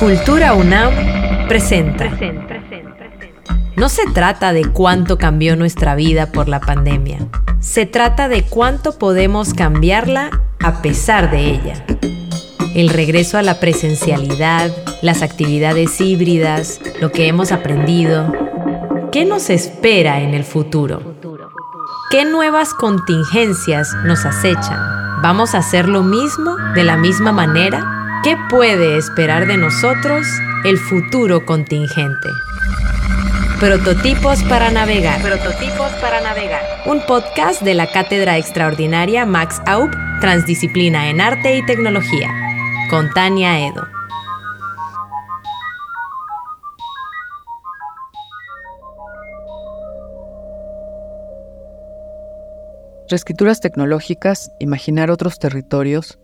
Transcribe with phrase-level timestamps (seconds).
[0.00, 0.94] Cultura UNAM
[1.46, 2.10] presenta.
[3.76, 7.18] No se trata de cuánto cambió nuestra vida por la pandemia.
[7.60, 11.84] Se trata de cuánto podemos cambiarla a pesar de ella.
[12.74, 14.70] El regreso a la presencialidad,
[15.02, 18.32] las actividades híbridas, lo que hemos aprendido.
[19.12, 21.14] ¿Qué nos espera en el futuro?
[22.10, 24.78] ¿Qué nuevas contingencias nos acechan?
[25.22, 27.99] ¿Vamos a hacer lo mismo de la misma manera?
[28.22, 30.26] ¿Qué puede esperar de nosotros
[30.66, 32.28] el futuro contingente?
[33.58, 35.22] Prototipos para navegar.
[35.22, 36.60] Prototipos para navegar.
[36.84, 42.28] Un podcast de la Cátedra Extraordinaria Max Aub, Transdisciplina en Arte y Tecnología,
[42.90, 43.88] con Tania Edo.
[53.08, 56.18] Reescrituras tecnológicas, imaginar otros territorios,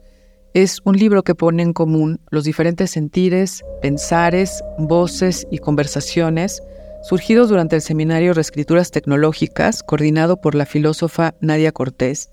[0.56, 6.62] es un libro que pone en común los diferentes sentires, pensares, voces y conversaciones
[7.02, 12.30] surgidos durante el seminario Reescrituras Tecnológicas, coordinado por la filósofa Nadia Cortés,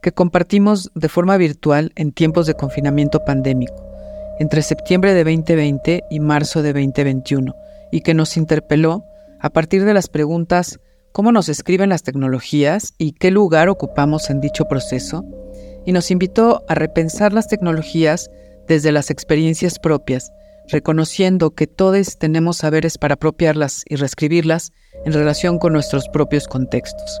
[0.00, 3.86] que compartimos de forma virtual en tiempos de confinamiento pandémico,
[4.38, 7.54] entre septiembre de 2020 y marzo de 2021,
[7.92, 9.04] y que nos interpeló
[9.38, 10.80] a partir de las preguntas
[11.12, 15.26] ¿cómo nos escriben las tecnologías y qué lugar ocupamos en dicho proceso?
[15.86, 18.28] Y nos invitó a repensar las tecnologías
[18.66, 20.32] desde las experiencias propias,
[20.68, 24.72] reconociendo que todos tenemos saberes para apropiarlas y reescribirlas
[25.04, 27.20] en relación con nuestros propios contextos.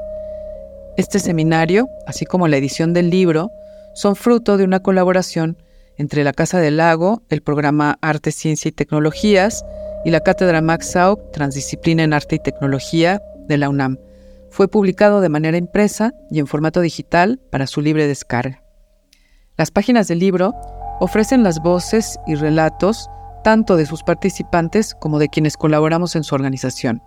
[0.96, 3.50] Este seminario, así como la edición del libro,
[3.94, 5.56] son fruto de una colaboración
[5.96, 9.64] entre la Casa del Lago, el programa Arte, Ciencia y Tecnologías
[10.04, 13.98] y la Cátedra Max Aub, Transdisciplina en Arte y Tecnología de la UNAM,
[14.56, 18.62] fue publicado de manera impresa y en formato digital para su libre descarga.
[19.58, 20.54] Las páginas del libro
[20.98, 23.10] ofrecen las voces y relatos
[23.44, 27.02] tanto de sus participantes como de quienes colaboramos en su organización.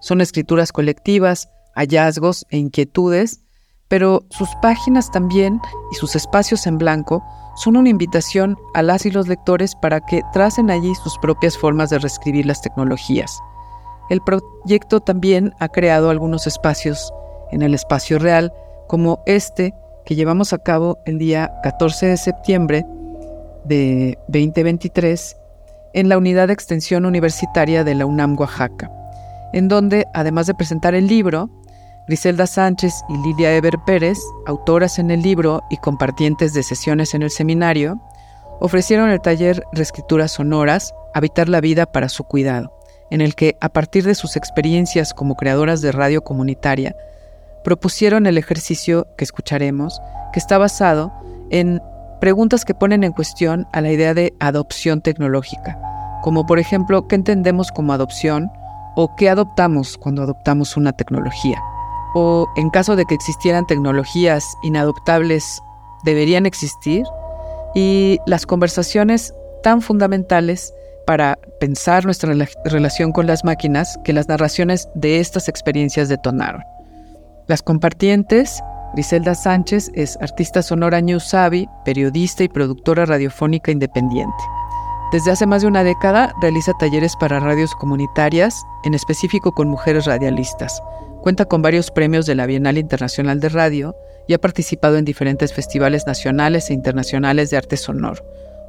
[0.00, 3.42] Son escrituras colectivas, hallazgos e inquietudes,
[3.88, 5.60] pero sus páginas también
[5.92, 7.22] y sus espacios en blanco
[7.54, 11.90] son una invitación a las y los lectores para que tracen allí sus propias formas
[11.90, 13.38] de reescribir las tecnologías.
[14.10, 17.12] El proyecto también ha creado algunos espacios
[17.50, 18.52] en el espacio real,
[18.86, 22.86] como este que llevamos a cabo el día 14 de septiembre
[23.64, 25.36] de 2023
[25.94, 28.90] en la Unidad de Extensión Universitaria de la UNAM Oaxaca,
[29.54, 31.48] en donde, además de presentar el libro,
[32.06, 37.22] Griselda Sánchez y Lidia Eber Pérez, autoras en el libro y compartientes de sesiones en
[37.22, 37.98] el seminario,
[38.60, 42.83] ofrecieron el taller Reescrituras Sonoras, Habitar la Vida para su Cuidado
[43.14, 46.96] en el que, a partir de sus experiencias como creadoras de radio comunitaria,
[47.62, 50.00] propusieron el ejercicio que escucharemos,
[50.32, 51.12] que está basado
[51.50, 51.80] en
[52.20, 55.78] preguntas que ponen en cuestión a la idea de adopción tecnológica,
[56.22, 58.50] como por ejemplo, ¿qué entendemos como adopción?
[58.94, 61.60] o qué adoptamos cuando adoptamos una tecnología.
[62.14, 65.60] O en caso de que existieran tecnologías inadoptables,
[66.04, 67.04] ¿deberían existir?
[67.74, 70.72] Y las conversaciones tan fundamentales
[71.06, 72.34] para pensar nuestra
[72.64, 76.62] relación con las máquinas que las narraciones de estas experiencias detonaron.
[77.46, 78.60] Las compartientes,
[78.94, 84.32] Griselda Sánchez es artista sonora New Savvy, periodista y productora radiofónica independiente.
[85.12, 90.06] Desde hace más de una década realiza talleres para radios comunitarias, en específico con mujeres
[90.06, 90.82] radialistas.
[91.22, 93.94] Cuenta con varios premios de la Bienal Internacional de Radio
[94.26, 98.24] y ha participado en diferentes festivales nacionales e internacionales de arte sonoro.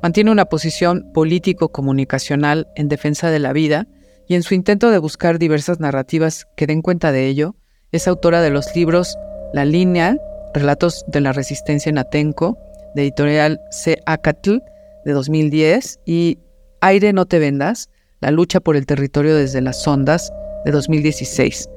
[0.06, 3.88] Mantiene una posición político-comunicacional en defensa de la vida
[4.28, 7.56] y en su intento de buscar diversas narrativas que den cuenta de ello,
[7.92, 9.18] es autora de los libros
[9.52, 10.16] La Línea,
[10.54, 12.56] Relatos de la Resistencia en Atenco,
[12.94, 13.98] de editorial C.
[14.06, 14.58] Acatl,
[15.06, 16.38] de 2010, y
[16.82, 17.90] Aire no te vendas,
[18.20, 20.32] La lucha por el territorio desde las ondas,
[20.66, 21.68] de 2016.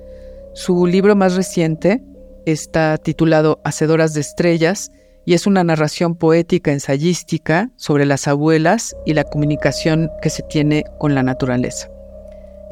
[0.53, 2.03] Su libro más reciente
[2.45, 4.93] está titulado Hacedoras de Estrellas
[5.29, 10.85] y es una narración poética ensayística sobre las abuelas y la comunicación que se tiene
[10.99, 11.91] con la naturaleza.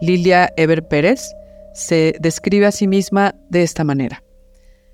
[0.00, 1.35] Lilia Eber Pérez
[1.75, 4.23] se describe a sí misma de esta manera.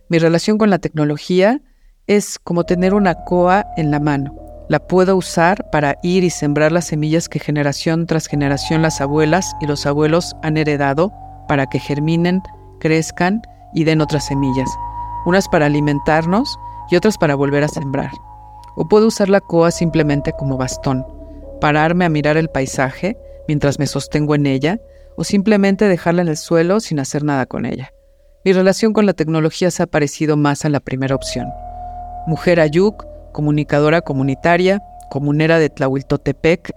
[0.09, 1.61] Mi relación con la tecnología
[2.09, 4.35] es como tener una coa en la mano.
[4.69, 9.53] La puedo usar para ir y sembrar las semillas que generación tras generación las abuelas
[9.61, 11.13] y los abuelos han heredado
[11.47, 12.43] para que germinen,
[12.81, 13.41] crezcan
[13.73, 14.69] y den otras semillas.
[15.27, 16.59] Unas para alimentarnos
[16.93, 18.11] y otras para volver a sembrar.
[18.77, 21.07] O puedo usar la coa simplemente como bastón,
[21.59, 23.17] pararme a mirar el paisaje
[23.49, 24.79] mientras me sostengo en ella,
[25.17, 27.91] o simplemente dejarla en el suelo sin hacer nada con ella.
[28.45, 31.49] Mi relación con la tecnología se ha parecido más a la primera opción.
[32.27, 36.73] Mujer Ayuk, comunicadora comunitaria, comunera de Tlahuiltotepec,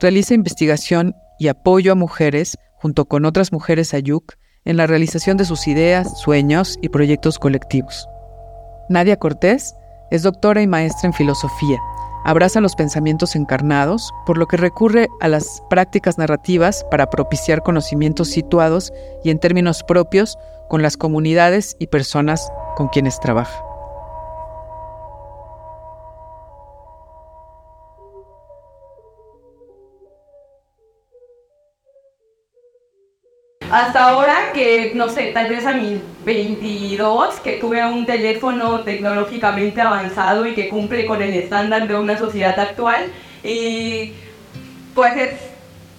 [0.00, 4.34] realiza investigación y apoyo a mujeres, junto con otras mujeres Ayuk,
[4.64, 8.08] en la realización de sus ideas, sueños y proyectos colectivos.
[8.90, 9.76] Nadia Cortés
[10.10, 11.78] es doctora y maestra en filosofía.
[12.24, 18.30] Abraza los pensamientos encarnados, por lo que recurre a las prácticas narrativas para propiciar conocimientos
[18.30, 18.92] situados
[19.22, 20.36] y en términos propios
[20.68, 23.64] con las comunidades y personas con quienes trabaja.
[33.70, 34.29] Hasta ahora
[34.60, 40.54] que, no sé, tal vez a mis 22, que tuve un teléfono tecnológicamente avanzado y
[40.54, 43.06] que cumple con el estándar de una sociedad actual,
[43.42, 44.12] y
[44.94, 45.30] pues es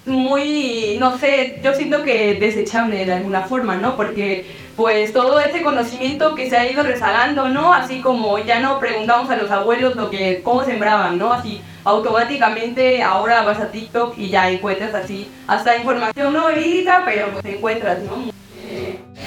[0.06, 3.96] muy, no sé, yo siento que desechable de alguna forma, ¿no?
[3.96, 7.72] Porque pues todo ese conocimiento que se ha ido rezagando, ¿no?
[7.72, 11.32] Así como ya no preguntamos a los abuelos lo que, cómo sembraban, ¿no?
[11.32, 17.26] Así automáticamente ahora vas a TikTok y ya encuentras así hasta información no verídica, pero
[17.32, 18.41] pues encuentras, ¿no?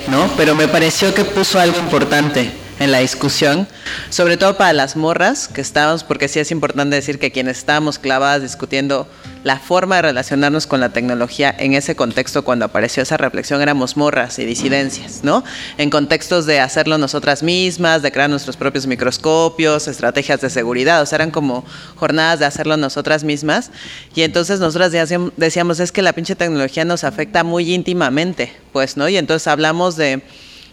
[0.07, 3.67] No, pero me pareció que puso algo importante en la discusión,
[4.09, 7.99] sobre todo para las morras que estábamos, porque sí es importante decir que quienes estábamos
[7.99, 9.07] clavadas discutiendo
[9.43, 13.95] la forma de relacionarnos con la tecnología en ese contexto cuando apareció esa reflexión éramos
[13.95, 15.43] morras y disidencias, ¿no?
[15.77, 21.05] En contextos de hacerlo nosotras mismas, de crear nuestros propios microscopios, estrategias de seguridad, o
[21.05, 21.63] sea, eran como
[21.95, 23.69] jornadas de hacerlo nosotras mismas
[24.15, 24.91] y entonces nosotras
[25.37, 29.07] decíamos es que la pinche tecnología nos afecta muy íntimamente, pues, ¿no?
[29.07, 30.23] Y entonces hablamos de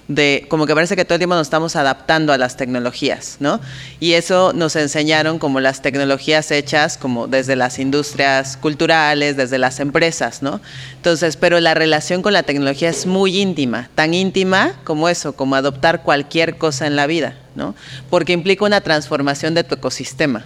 [0.08, 3.60] de como que parece que todo el tiempo nos estamos adaptando a las tecnologías, ¿no?
[4.00, 9.80] Y eso nos enseñaron como las tecnologías hechas como desde las industrias culturales, desde las
[9.80, 10.60] empresas, ¿no?
[10.96, 15.54] Entonces, pero la relación con la tecnología es muy íntima, tan íntima como eso, como
[15.54, 17.74] adoptar cualquier cosa en la vida, ¿no?
[18.10, 20.44] Porque implica una transformación de tu ecosistema.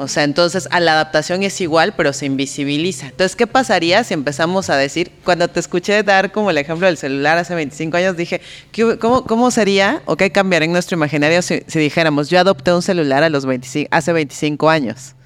[0.00, 3.08] O sea, entonces a la adaptación es igual, pero se invisibiliza.
[3.08, 6.96] Entonces, ¿qué pasaría si empezamos a decir, cuando te escuché dar como el ejemplo del
[6.96, 8.40] celular hace 25 años, dije,
[8.98, 12.80] ¿cómo, cómo sería o qué cambiaría en nuestro imaginario si, si dijéramos, yo adopté un
[12.80, 15.16] celular a los 25, hace 25 años?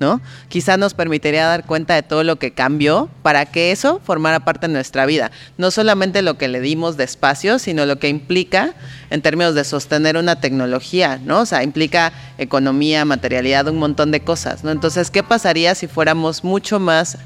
[0.00, 0.20] ¿No?
[0.48, 4.66] Quizá nos permitiría dar cuenta de todo lo que cambió para que eso formara parte
[4.66, 5.30] de nuestra vida.
[5.56, 8.74] No solamente lo que le dimos de espacio, sino lo que implica
[9.10, 11.40] en términos de sostener una tecnología, ¿no?
[11.40, 14.70] O sea, implica economía, materialidad, un montón de cosas, ¿no?
[14.70, 17.18] Entonces, ¿qué pasaría si fuéramos mucho más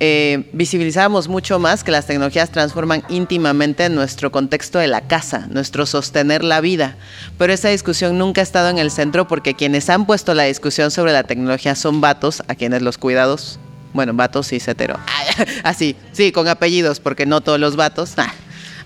[0.00, 5.86] eh, visibilizamos mucho más que las tecnologías transforman íntimamente nuestro contexto de la casa, nuestro
[5.86, 6.96] sostener la vida.
[7.36, 10.90] Pero esa discusión nunca ha estado en el centro porque quienes han puesto la discusión
[10.90, 13.58] sobre la tecnología son vatos, a quienes los cuidados,
[13.92, 14.98] bueno, vatos y cetero.
[15.64, 18.14] Así, sí, con apellidos, porque no todos los vatos.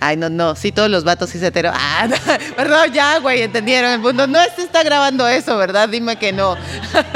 [0.04, 1.70] Ay, no, no, sí, todos los vatos sí se hetero.
[1.72, 2.08] Ah,
[2.56, 4.26] perdón, ya, güey, entendieron el punto.
[4.26, 5.88] No se está grabando eso, ¿verdad?
[5.88, 6.56] Dime que no.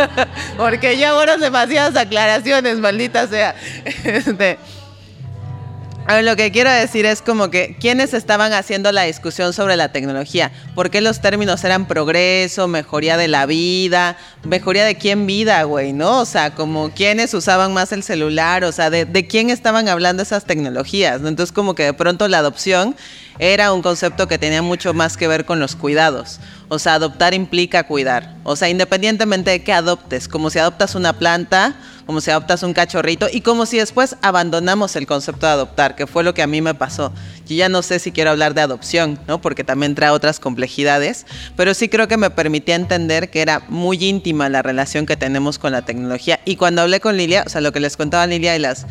[0.56, 3.56] Porque ya fueron demasiadas aclaraciones, maldita sea.
[4.04, 4.58] Este,
[6.22, 10.52] lo que quiero decir es como que quiénes estaban haciendo la discusión sobre la tecnología,
[10.74, 15.92] por qué los términos eran progreso, mejoría de la vida, mejoría de quién vida, güey,
[15.92, 16.20] ¿no?
[16.20, 20.22] O sea, como quiénes usaban más el celular, o sea, de, de quién estaban hablando
[20.22, 21.28] esas tecnologías, ¿no?
[21.28, 22.94] Entonces como que de pronto la adopción
[23.38, 26.40] era un concepto que tenía mucho más que ver con los cuidados.
[26.68, 28.36] O sea, adoptar implica cuidar.
[28.42, 32.72] O sea, independientemente de que adoptes, como si adoptas una planta, como si adoptas un
[32.72, 36.46] cachorrito y como si después abandonamos el concepto de adoptar, que fue lo que a
[36.46, 37.12] mí me pasó.
[37.46, 39.40] Yo ya no sé si quiero hablar de adopción, ¿no?
[39.40, 41.26] Porque también trae otras complejidades,
[41.56, 45.58] pero sí creo que me permitía entender que era muy íntima la relación que tenemos
[45.58, 46.40] con la tecnología.
[46.44, 48.86] Y cuando hablé con Lilia, o sea, lo que les contaba Lilia y las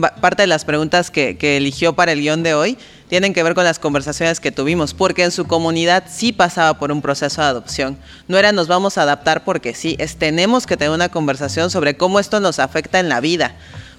[0.00, 2.78] parte de las preguntas que, eligió para el guion de hoy,
[3.08, 6.92] tienen que ver con las conversaciones que tuvimos, porque en su comunidad sí pasaba por
[6.92, 7.98] un proceso de adopción.
[8.26, 11.96] No era nos vamos a adaptar porque sí, es tenemos que tener una conversación sobre
[11.96, 13.56] cómo esto nos afecta en la vida,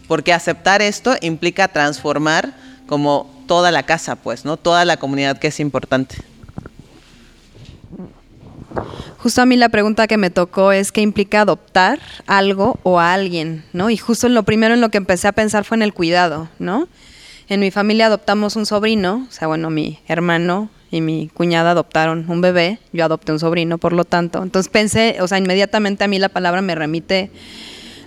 [0.08, 2.54] porque aceptar esto implica transformar
[2.88, 4.58] como toda la casa, pues, ¿no?
[4.58, 6.18] Toda la comunidad que es importante.
[9.18, 13.14] Justo a mí la pregunta que me tocó es qué implica adoptar algo o a
[13.14, 13.90] alguien, ¿no?
[13.90, 16.88] Y justo lo primero en lo que empecé a pensar fue en el cuidado, ¿no?
[17.50, 22.26] En mi familia adoptamos un sobrino, o sea, bueno, mi hermano y mi cuñada adoptaron
[22.30, 24.42] un bebé, yo adopté un sobrino, por lo tanto.
[24.42, 27.32] Entonces pensé, o sea, inmediatamente a mí la palabra me remite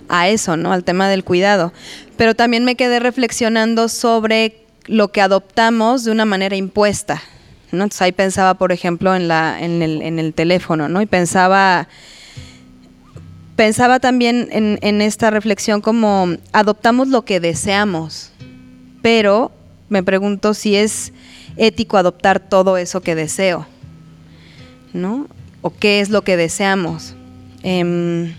[0.09, 0.73] a eso, ¿no?
[0.73, 1.73] Al tema del cuidado.
[2.17, 7.21] Pero también me quedé reflexionando sobre lo que adoptamos de una manera impuesta,
[7.73, 11.01] Entonces ahí pensaba, por ejemplo, en, el, teléfono, ¿no?
[11.01, 11.87] Y pensaba
[13.55, 18.31] pensaba también en, en, esta reflexión como adoptamos lo que deseamos,
[19.03, 19.51] pero
[19.89, 21.13] me pregunto si es
[21.55, 23.67] ético adoptar todo eso que deseo,
[24.91, 25.27] ¿no?
[25.61, 27.13] O qué es lo que deseamos.
[27.61, 28.33] Em,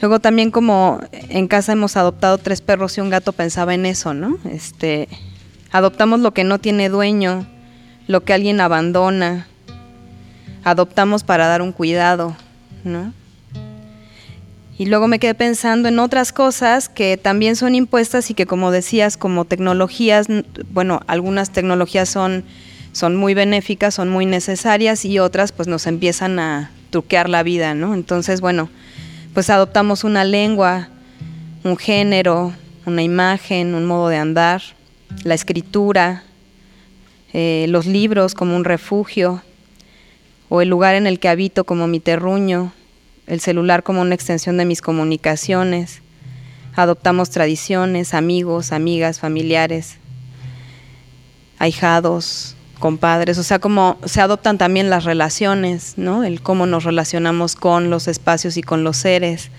[0.00, 4.12] Luego también como en casa hemos adoptado tres perros y un gato, pensaba en eso,
[4.12, 4.38] ¿no?
[4.50, 5.08] Este,
[5.72, 7.46] adoptamos lo que no tiene dueño,
[8.06, 9.46] lo que alguien abandona,
[10.64, 12.36] adoptamos para dar un cuidado,
[12.84, 13.12] ¿no?
[14.78, 18.70] Y luego me quedé pensando en otras cosas que también son impuestas y que como
[18.70, 20.26] decías, como tecnologías,
[20.70, 22.44] bueno, algunas tecnologías son,
[22.92, 27.74] son muy benéficas, son muy necesarias y otras pues nos empiezan a truquear la vida,
[27.74, 27.94] ¿no?
[27.94, 28.68] Entonces, bueno,
[29.32, 30.88] pues adoptamos una lengua,
[31.64, 32.52] un género,
[32.84, 34.62] una imagen, un modo de andar,
[35.24, 36.22] la escritura,
[37.38, 39.42] eh, los libros como un refugio,
[40.48, 42.72] o el lugar en el que habito como mi terruño,
[43.26, 46.00] el celular como una extensión de mis comunicaciones.
[46.74, 49.98] Adoptamos tradiciones, amigos, amigas, familiares,
[51.58, 56.24] ahijados, compadres, o sea, como se adoptan también las relaciones, ¿no?
[56.24, 59.50] El cómo nos relacionamos con los espacios y con los seres.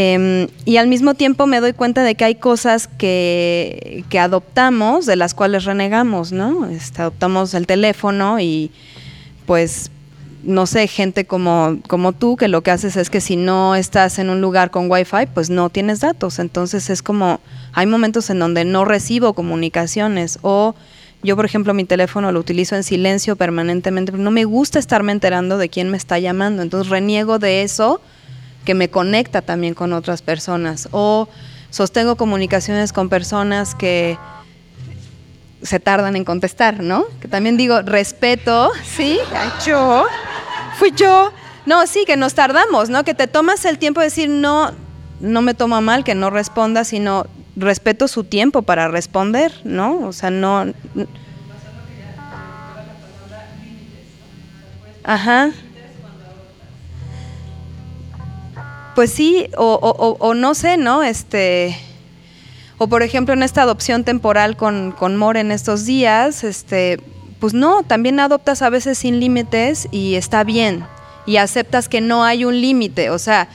[0.00, 5.06] Em, y al mismo tiempo me doy cuenta de que hay cosas que, que adoptamos,
[5.06, 6.66] de las cuales renegamos, ¿no?
[6.66, 8.70] Este, adoptamos el teléfono y
[9.44, 9.90] pues
[10.44, 14.20] no sé, gente como, como tú, que lo que haces es que si no estás
[14.20, 16.38] en un lugar con wifi, pues no tienes datos.
[16.38, 17.40] Entonces es como,
[17.72, 20.76] hay momentos en donde no recibo comunicaciones o
[21.24, 25.58] yo, por ejemplo, mi teléfono lo utilizo en silencio permanentemente, no me gusta estarme enterando
[25.58, 26.62] de quién me está llamando.
[26.62, 28.00] Entonces reniego de eso
[28.68, 30.90] que me conecta también con otras personas.
[30.92, 31.26] O
[31.70, 34.18] sostengo comunicaciones con personas que
[35.62, 37.06] se tardan en contestar, ¿no?
[37.22, 39.18] Que también digo, respeto, ¿sí?
[39.64, 40.04] Yo,
[40.78, 41.32] fui yo.
[41.64, 43.04] No, sí, que nos tardamos, ¿no?
[43.04, 44.72] Que te tomas el tiempo de decir, no,
[45.20, 47.24] no me toma mal que no responda, sino
[47.56, 50.00] respeto su tiempo para responder, ¿no?
[50.00, 50.74] O sea, no...
[55.04, 55.52] Ajá.
[58.98, 61.04] Pues sí, o, no sé, ¿no?
[61.04, 61.78] Este,
[62.78, 66.98] o por ejemplo en esta adopción temporal con, con More en estos días, este,
[67.38, 70.84] pues no, también adoptas a veces sin límites y está bien,
[71.26, 73.48] y aceptas que no hay un límite, o sea,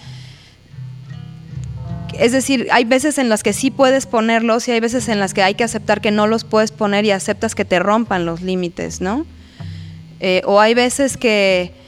[2.18, 5.34] es decir, hay veces en las que sí puedes ponerlos y hay veces en las
[5.34, 8.40] que hay que aceptar que no los puedes poner y aceptas que te rompan los
[8.40, 9.26] límites, ¿no?
[10.22, 11.83] Eh, o hay veces que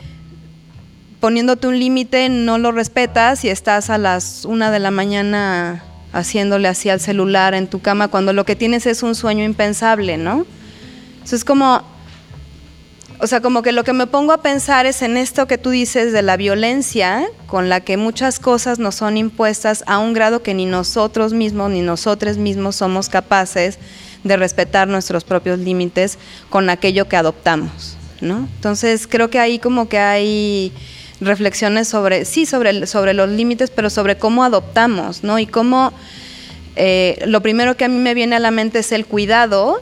[1.25, 6.67] poniéndote un límite no lo respetas y estás a las una de la mañana haciéndole
[6.67, 10.45] así al celular en tu cama cuando lo que tienes es un sueño impensable, ¿no?
[11.23, 11.81] Eso es como
[13.19, 15.71] o sea, como que lo que me pongo a pensar es en esto que tú
[15.71, 20.43] dices de la violencia con la que muchas cosas nos son impuestas a un grado
[20.43, 23.79] que ni nosotros mismos ni nosotros mismos somos capaces
[24.23, 26.19] de respetar nuestros propios límites
[26.51, 28.47] con aquello que adoptamos, ¿no?
[28.57, 30.71] Entonces creo que ahí como que hay
[31.21, 35.39] reflexiones sobre, sí, sobre, sobre los límites, pero sobre cómo adoptamos, ¿no?
[35.39, 35.93] Y cómo
[36.75, 39.81] eh, lo primero que a mí me viene a la mente es el cuidado.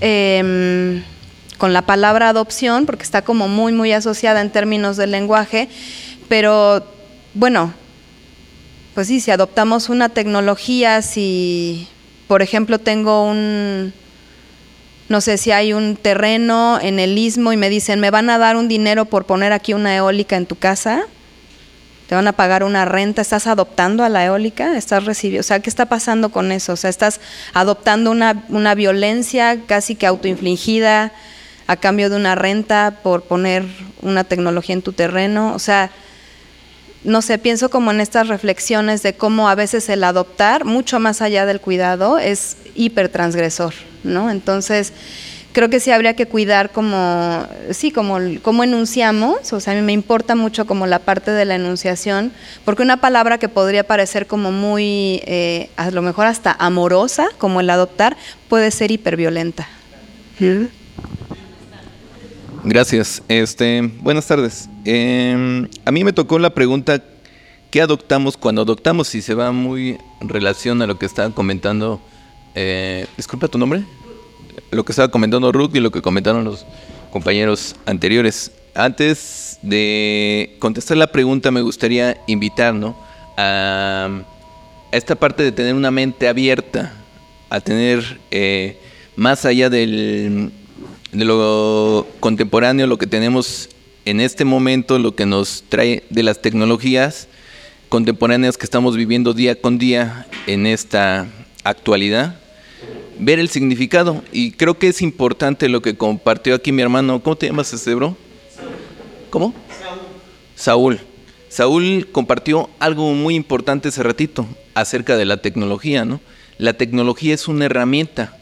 [0.00, 1.02] Em,
[1.58, 5.68] con la palabra adopción, porque está como muy, muy asociada en términos del lenguaje,
[6.28, 6.84] pero
[7.34, 7.72] bueno,
[8.94, 11.86] pues sí, si adoptamos una tecnología, si,
[12.26, 13.92] por ejemplo, tengo un,
[15.12, 18.38] no sé si hay un terreno en el istmo y me dicen, me van a
[18.38, 21.02] dar un dinero por poner aquí una eólica en tu casa,
[22.08, 25.60] te van a pagar una renta, estás adoptando a la eólica, estás recibiendo, o sea,
[25.60, 26.72] ¿qué está pasando con eso?
[26.72, 27.20] O sea, estás
[27.52, 31.12] adoptando una, una violencia casi que autoinfligida
[31.66, 33.66] a cambio de una renta por poner
[34.00, 35.52] una tecnología en tu terreno.
[35.54, 35.90] O sea,
[37.04, 41.20] no sé, pienso como en estas reflexiones de cómo a veces el adoptar, mucho más
[41.20, 44.30] allá del cuidado, es hipertransgresor, ¿no?
[44.30, 44.92] Entonces,
[45.52, 49.82] creo que sí habría que cuidar como, sí, como, como enunciamos, o sea, a mí
[49.82, 52.32] me importa mucho como la parte de la enunciación,
[52.64, 57.60] porque una palabra que podría parecer como muy, eh, a lo mejor hasta amorosa, como
[57.60, 58.16] el adoptar,
[58.48, 59.68] puede ser hiperviolenta.
[62.64, 63.22] Gracias.
[63.28, 64.68] Este, buenas tardes.
[64.84, 67.02] Em, a mí me tocó la pregunta
[67.72, 69.14] ¿qué adoptamos cuando adoptamos?
[69.14, 72.00] Y se va muy en relación a lo que estaba comentando.
[72.54, 73.82] Eh, disculpa tu nombre.
[74.70, 76.66] Lo que estaba comentando Ruth y lo que comentaron los
[77.10, 78.52] compañeros anteriores.
[78.74, 82.74] Antes de contestar la pregunta, me gustaría invitar
[83.38, 84.22] a,
[84.92, 86.92] esta parte de tener una mente abierta,
[87.48, 88.78] a tener eh,
[89.16, 90.52] más allá del
[91.12, 93.68] de lo contemporáneo, lo que tenemos
[94.04, 97.28] en este momento, lo que nos trae de las tecnologías
[97.88, 101.26] contemporáneas que estamos viviendo día con día en esta
[101.62, 102.40] actualidad,
[103.18, 104.22] ver el significado.
[104.32, 107.22] Y creo que es importante lo que compartió aquí mi hermano.
[107.22, 108.16] ¿Cómo te llamas, este bro?
[109.30, 109.54] ¿Cómo?
[110.56, 111.00] Saúl.
[111.48, 116.20] Saúl compartió algo muy importante hace ratito acerca de la tecnología, ¿no?
[116.58, 118.38] La tecnología es una herramienta.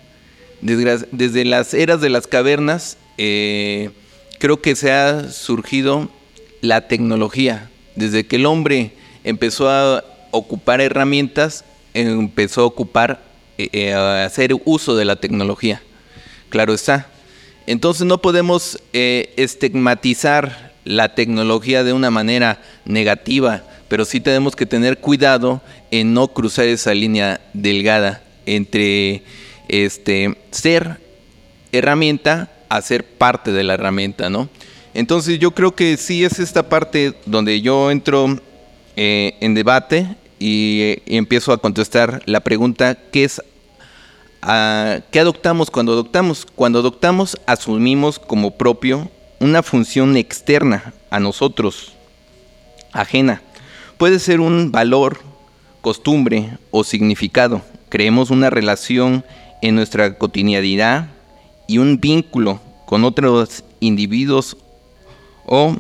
[0.60, 3.90] Desde, las eras de las cavernas, eh,
[4.40, 6.08] creo que se ha surgido
[6.62, 7.70] la tecnología.
[7.94, 8.92] Desde que el hombre
[9.22, 13.22] empezó a ocupar herramientas, empezó a ocupar,
[13.58, 15.82] eh, eh, a hacer uso de la tecnología.
[16.48, 17.08] Claro está.
[17.66, 24.98] Entonces no podemos estigmatizar la tecnología de una manera negativa, pero sí tenemos que tener
[24.98, 29.22] cuidado en no cruzar esa línea delgada entre
[29.68, 30.98] este ser
[31.72, 32.80] herramienta a
[33.18, 34.48] parte de la herramienta, ¿no?
[34.94, 38.40] Entonces yo creo que sí es esta parte donde yo entro
[38.96, 43.42] eh, en debate y, empiezo a contestar la pregunta ¿qué es
[45.10, 46.46] ¿qué adoptamos cuando adoptamos?
[46.54, 51.92] Cuando adoptamos asumimos como propio una función externa a nosotros,
[52.92, 53.42] ajena.
[53.98, 55.20] Puede ser un valor,
[55.80, 57.62] costumbre o significado.
[57.88, 59.24] Creemos una relación
[59.60, 61.08] en nuestra cotidianidad
[61.70, 64.56] y un vínculo con otros individuos
[65.46, 65.76] o,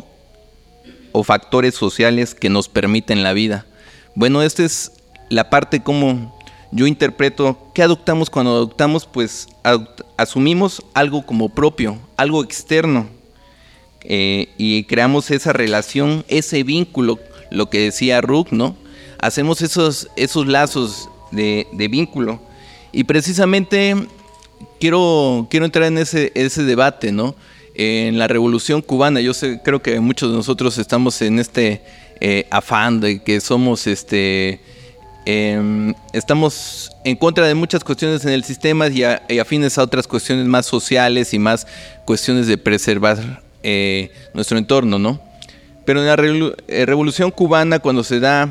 [1.12, 3.66] o factores sociales que nos permiten la vida.
[4.14, 4.92] Bueno, esta es
[5.28, 6.38] la parte como
[6.70, 9.48] yo interpreto qué adoptamos cuando adoptamos, pues
[10.16, 13.08] asumimos algo como propio, algo externo,
[14.02, 17.18] eh, y creamos esa relación, ese vínculo,
[17.50, 18.76] lo que decía Rook, ¿no?
[19.18, 22.40] Hacemos esos, esos lazos de, vínculo.
[22.92, 23.94] Y precisamente
[24.80, 27.36] quiero, quiero entrar en ese, ese debate, ¿no?
[27.74, 31.82] En la revolución cubana, yo sé, creo que muchos de nosotros estamos en este
[32.20, 34.60] eh, afán de que somos este.
[35.26, 40.06] Em, estamos en contra de muchas cuestiones en el sistema y, y, afines a otras
[40.06, 41.66] cuestiones más sociales y más
[42.06, 45.20] cuestiones de preservar eh, nuestro entorno, ¿no?
[45.84, 46.16] Pero en la
[46.68, 48.48] eh, revolución cubana, cuando se da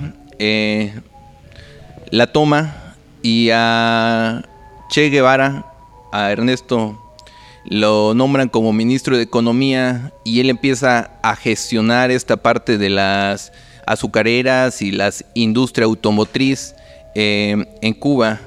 [2.12, 4.44] la toma y a
[4.90, 5.66] Che Guevara,
[6.12, 6.98] a Ernesto,
[7.66, 13.52] lo nombran como ministro de Economía y él empieza a gestionar esta parte de las
[13.86, 16.76] azucareras y las industria automotriz
[17.16, 18.40] en Cuba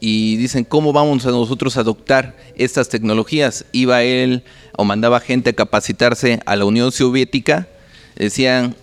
[0.00, 3.64] y dicen cómo vamos a nosotros a adoptar estas tecnologías.
[3.72, 4.44] Iba él
[4.76, 7.68] o mandaba gente a capacitarse a la Unión Soviética,
[8.16, 8.76] decían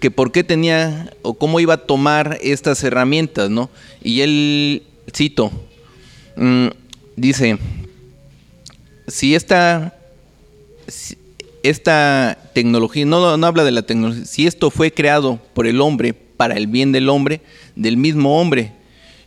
[0.00, 3.70] que por qué tenía o cómo iba a tomar estas herramientas, ¿no?
[4.02, 4.82] Y él,
[5.14, 5.50] cito,
[6.36, 6.66] mm,
[7.16, 7.58] dice,
[9.08, 9.94] si esta,
[11.62, 16.14] esta tecnología, no, no habla de la tecnología, si esto fue creado por el hombre
[16.14, 17.40] para el bien del hombre,
[17.76, 18.72] del mismo hombre,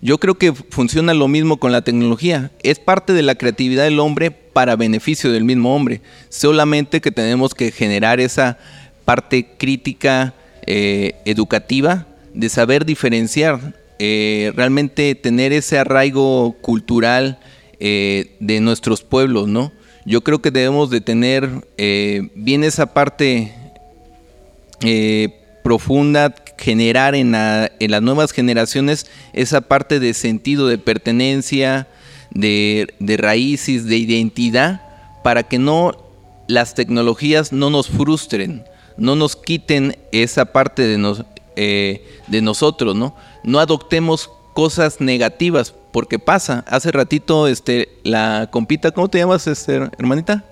[0.01, 2.51] yo creo que funciona lo mismo con la tecnología.
[2.61, 6.01] Es parte de la creatividad del hombre para beneficio del mismo hombre.
[6.29, 8.59] Solamente que tenemos que generar esa
[9.05, 10.33] parte crítica,
[10.65, 17.39] eh, educativa, de saber diferenciar, eh, realmente tener ese arraigo cultural
[17.79, 19.71] eh, de nuestros pueblos, ¿no?
[20.05, 21.67] Yo creo que debemos de tener
[22.35, 23.53] bien esa parte
[25.67, 31.89] profunda, generar en, las nuevas generaciones esa parte de sentido de pertenencia,
[32.31, 32.87] de,
[33.19, 34.81] raíces, de identidad,
[35.25, 35.91] para que no
[36.47, 38.63] las tecnologías no nos frustren,
[38.95, 41.25] no nos quiten esa parte de,
[41.57, 43.13] eh, de nosotros, ¿no?
[43.43, 46.63] No adoptemos cosas negativas, porque pasa.
[46.67, 50.45] Hace ratito, este, la compita, ¿cómo te llamas, este, hermanita?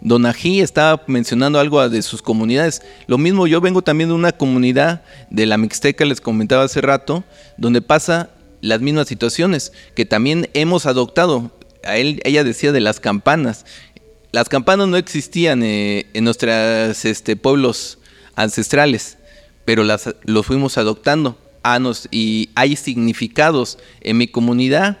[0.00, 2.80] Donají estaba mencionando algo de sus comunidades.
[3.08, 7.24] Lo mismo, yo vengo también de una comunidad de la Mixteca, les comentaba hace rato,
[7.56, 11.50] donde pasa las mismas situaciones, que también hemos adoptado.
[11.82, 13.66] A él, ella decía de las campanas.
[14.30, 17.98] Las campanas no existían eh, en nuestros este, pueblos
[18.36, 19.18] ancestrales,
[19.64, 21.36] pero las los fuimos adoptando.
[21.64, 21.78] Ah,
[22.10, 24.98] y hay significados en mi comunidad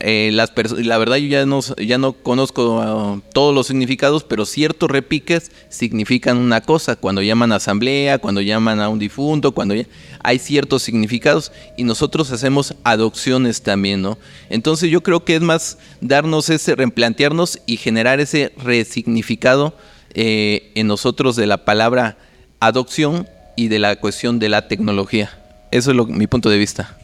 [0.00, 4.44] eh, las la verdad yo ya no, ya no conozco uh, todos los significados, pero
[4.44, 6.94] ciertos repiques significan una cosa.
[6.94, 9.74] Cuando llaman a asamblea, cuando llaman a un difunto, cuando
[10.22, 14.18] hay ciertos significados y nosotros hacemos adopciones también, ¿no?
[14.50, 19.74] Entonces yo creo que es más darnos ese, replantearnos y generar ese resignificado
[20.14, 22.18] eh, en nosotros de la palabra
[22.60, 25.47] adopción y de la cuestión de la tecnología.
[25.70, 26.96] Eso es mi punto de vista.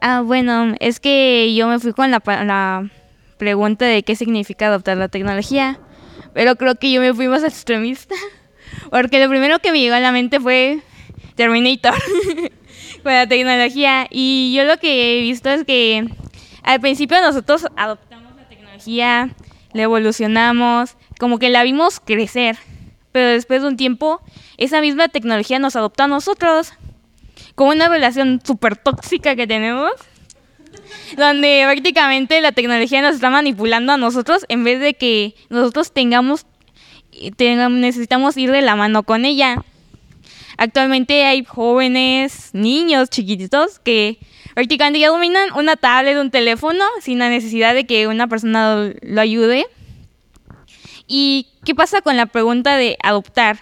[0.00, 2.88] Ah, bueno, es que yo me fui con la, la
[3.36, 5.78] pregunta de qué significa adoptar la tecnología,
[6.34, 8.14] pero creo que yo me fui más extremista,
[8.90, 10.80] porque lo primero que me llegó a la mente fue
[11.34, 11.94] Terminator
[13.02, 16.08] con la tecnología, y yo lo que he visto es que
[16.62, 19.30] al principio nosotros adoptamos la tecnología,
[19.72, 22.56] la evolucionamos, como que la vimos crecer,
[23.12, 24.20] pero después de un tiempo,
[24.56, 26.72] esa misma tecnología nos adoptó a nosotros.
[27.54, 29.92] Como una relación súper tóxica que tenemos,
[31.16, 36.46] donde prácticamente la tecnología nos está manipulando a nosotros en vez de que nosotros tengamos,
[37.70, 39.64] necesitamos ir de la mano con ella.
[40.56, 44.18] Actualmente hay jóvenes, niños chiquititos que
[44.54, 49.20] prácticamente ya dominan una tablet, un teléfono, sin la necesidad de que una persona lo
[49.20, 49.66] ayude.
[51.08, 53.58] ¿Y qué pasa con la pregunta de adoptar?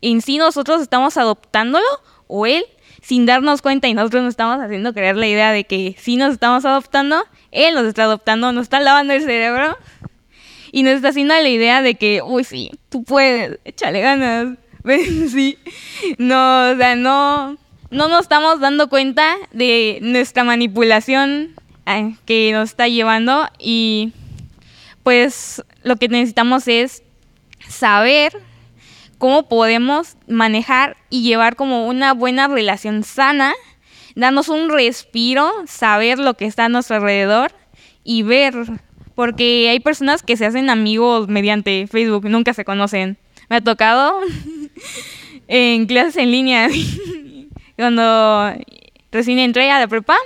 [0.00, 1.86] ¿En sí nosotros estamos adoptándolo
[2.26, 2.64] o él
[3.02, 6.32] sin darnos cuenta y nosotros nos estamos haciendo creer la idea de que sí nos
[6.32, 9.76] estamos adoptando, él nos está adoptando, nos está lavando el cerebro
[10.72, 14.58] y nos está haciendo la idea de que, uy, sí, tú puedes, échale ganas,
[15.30, 15.58] sí,
[16.18, 17.56] no, o sea, no,
[17.90, 21.54] no nos estamos dando cuenta de nuestra manipulación
[21.86, 24.12] eh, que nos está llevando y
[25.08, 27.02] pues lo que necesitamos es
[27.66, 28.42] saber
[29.16, 33.54] cómo podemos manejar y llevar como una buena relación sana,
[34.16, 37.52] darnos un respiro, saber lo que está a nuestro alrededor
[38.04, 38.54] y ver,
[39.14, 43.16] porque hay personas que se hacen amigos mediante Facebook, nunca se conocen.
[43.48, 44.20] Me ha tocado
[45.48, 46.68] en clases en línea,
[47.76, 48.52] cuando
[49.10, 50.18] recién entré a la prepa,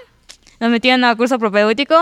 [0.59, 1.95] nos metieron a curso propedéutico.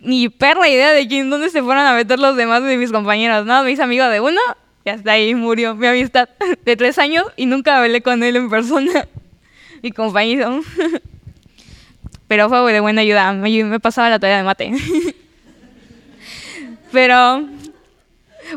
[0.00, 3.46] Ni perra idea de quién, dónde se fueron a meter los demás de mis compañeros,
[3.46, 3.64] ¿no?
[3.64, 4.40] Me hice amigo de uno
[4.84, 6.28] y hasta ahí murió mi amistad
[6.64, 9.08] de tres años y nunca hablé con él en persona.
[9.82, 10.60] Mi compañero.
[12.28, 14.72] Pero fue de buena ayuda, me, me pasaba la tarea de mate.
[16.92, 17.48] Pero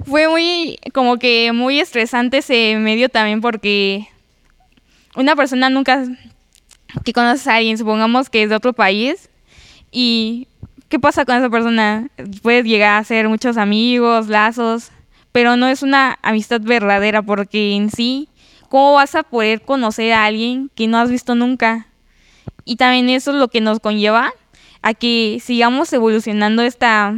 [0.06, 4.08] fue muy, como que muy estresante ese medio también porque
[5.16, 6.06] una persona nunca
[7.06, 9.30] que conoces a alguien, supongamos que es de otro país,
[9.92, 10.48] y
[10.92, 12.10] ¿qué pasa con esa persona?
[12.44, 14.92] Puedes llegar a ser muchos amigos, lazos,
[15.32, 18.28] pero no es una amistad verdadera porque en sí,
[18.68, 21.88] ¿cómo vas a poder conocer a alguien que no has visto nunca?
[22.66, 24.34] Y también eso es lo que nos conlleva
[24.82, 27.18] a que sigamos evolucionando esta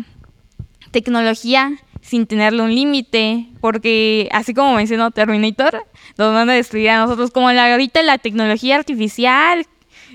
[0.92, 5.84] tecnología sin tenerle un límite, porque así como mencionó Terminator,
[6.20, 9.66] nos van a destruir a nosotros, como la, ahorita la tecnología artificial,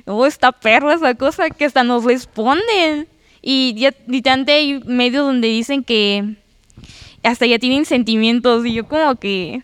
[0.05, 3.09] oh, está perra esa cosa que hasta nos responden.
[3.51, 6.35] Y ya literalmente hay medios donde dicen que
[7.23, 9.63] hasta ya tienen sentimientos y yo como que,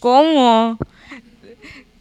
[0.00, 0.76] ¿cómo?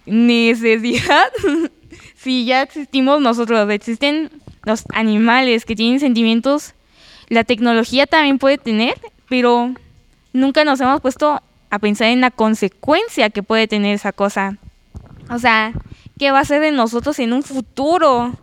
[0.05, 1.31] ¿Necesidad?
[2.17, 4.29] si ya existimos nosotros, existen
[4.65, 6.73] los animales que tienen sentimientos,
[7.29, 8.95] la tecnología también puede tener
[9.29, 9.73] pero
[10.33, 14.57] nunca nos hemos puesto a pensar en la consecuencia que puede tener esa cosa.
[15.29, 15.71] O sea,
[16.17, 18.33] ¿qué va a ser de nosotros en un futuro?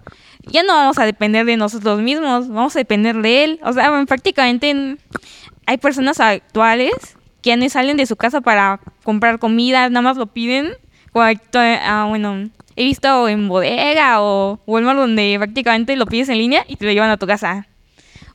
[0.47, 3.61] Ya no vamos a depender de nosotros mismos, vamos a depender de él.
[3.63, 4.97] O sea, prácticamente
[5.67, 6.93] hay personas actuales
[7.43, 10.73] que ya no salen de su casa para comprar comida, nada más lo piden.
[11.15, 16.77] Ah, bueno, he visto en bodega o Walmart donde prácticamente lo pides en línea y
[16.77, 17.67] te lo llevan a tu casa.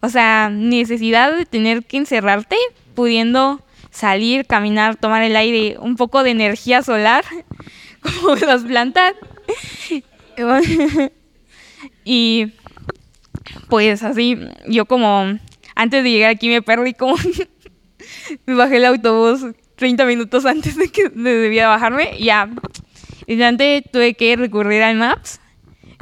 [0.02, 2.56] O sea, necesidad de tener que encerrarte,
[2.96, 7.24] pudiendo salir, caminar, tomar el aire, un poco de energía solar,
[8.02, 9.14] como las plantas.
[12.04, 12.54] y
[13.70, 14.38] pues así,
[14.68, 15.38] yo como
[15.76, 17.16] antes de llegar aquí me perdí como
[18.46, 19.46] bajé el autobús
[19.82, 22.50] 30 minutos antes de que debía bajarme, ya.
[23.26, 25.40] Y antes tuve que recurrir al Maps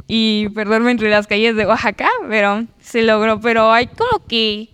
[0.06, 3.40] y perderme entre las calles de Oaxaca, pero se logró.
[3.40, 4.68] Pero hay como que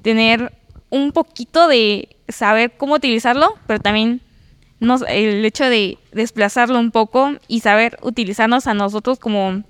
[0.00, 0.52] tener
[0.88, 4.22] un poquito de saber cómo utilizarlo, pero también
[5.08, 9.62] el hecho de desplazarlo un poco y saber utilizarnos a nosotros como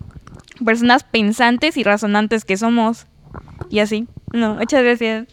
[0.65, 3.07] personas pensantes y razonantes que somos.
[3.71, 4.07] Y así.
[4.33, 5.27] No, muchas gracias.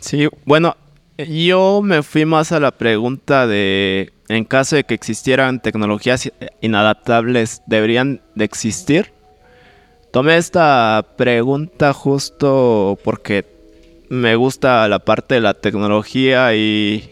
[0.00, 0.76] Sí, bueno,
[1.16, 7.62] yo me fui más a la pregunta de en caso de que existieran tecnologías inadaptables,
[7.66, 9.12] ¿deberían de existir?
[10.12, 13.44] Tomé esta pregunta justo porque
[14.08, 17.10] me gusta la parte de la tecnología y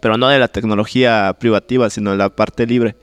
[0.00, 2.94] pero no de la tecnología privativa, sino de la parte libre.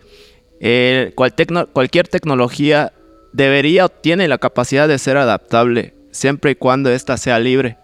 [0.64, 2.94] Eh, cualquier tecnología
[3.34, 7.78] debería o tiene la capacidad de ser adaptable siempre y cuando ésta sea libre,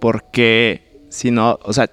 [0.00, 1.90] porque si no, o sea,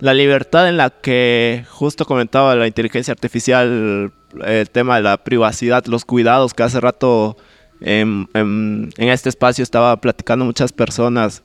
[0.00, 4.12] la libertad en la que justo comentaba la inteligencia artificial,
[4.44, 7.36] el tema de la privacidad, los cuidados que hace rato
[7.80, 11.42] en, este espacio estaba platicando muchas personas.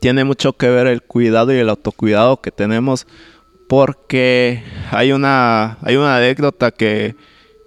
[0.00, 3.06] Tiene mucho que ver el cuidado y el autocuidado que tenemos
[3.68, 7.14] porque hay una, hay una anécdota que,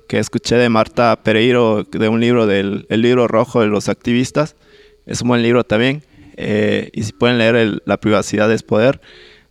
[0.07, 4.55] que escuché de Marta Pereiro de un libro del el libro rojo de los activistas.
[5.05, 6.03] Es un buen libro también.
[6.37, 8.99] Eh, y si pueden leer La privacidad es poder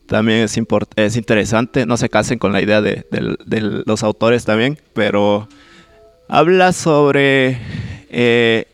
[0.06, 0.58] también es,
[0.96, 1.86] es interesante.
[1.86, 3.04] No se casen con la idea de,
[3.86, 5.48] los autores también, pero
[6.28, 7.58] habla sobre
[8.10, 8.66] eh,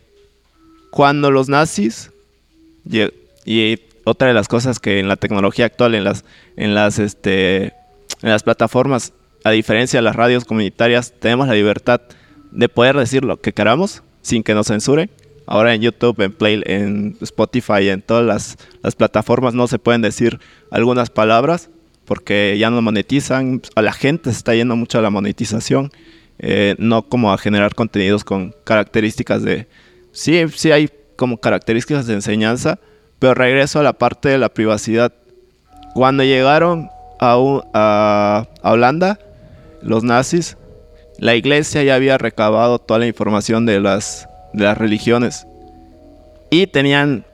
[0.91, 2.11] cuando los nazis
[3.45, 3.79] y,
[4.11, 6.25] otra de las cosas que en la tecnología actual, en las,
[6.57, 7.75] en las, este,
[8.23, 9.13] en las plataformas,
[9.45, 12.03] a diferencia de las radios comunitarias, tenemos la libertad
[12.51, 15.11] de poder decir lo que queramos sin que nos censuren.
[15.47, 20.39] Ahora en YouTube, en Play, en Spotify, en todas las, plataformas no se pueden decir
[20.71, 21.71] algunas palabras
[22.05, 23.63] porque ya no monetizan.
[23.75, 25.91] A la gente se está yendo mucho a la monetización,
[26.39, 29.69] eh, no como a generar contenidos con características de...
[30.13, 32.79] Sí, sí hay como características de enseñanza,
[33.21, 35.13] pero regreso a la parte de la privacidad.
[35.95, 37.37] Cuando llegaron a,
[37.73, 39.19] a, a Holanda,
[39.83, 40.57] los nazis,
[41.19, 45.47] la iglesia ya había recabado toda la información de las, de las religiones
[46.51, 47.25] y tenían